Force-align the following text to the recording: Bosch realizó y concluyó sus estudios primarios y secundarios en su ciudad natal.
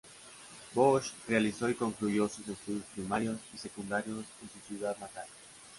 Bosch 0.73 1.11
realizó 1.27 1.69
y 1.69 1.75
concluyó 1.75 2.27
sus 2.27 2.47
estudios 2.47 2.81
primarios 2.95 3.37
y 3.53 3.57
secundarios 3.59 4.25
en 4.41 4.49
su 4.49 4.59
ciudad 4.67 4.97
natal. 4.97 5.27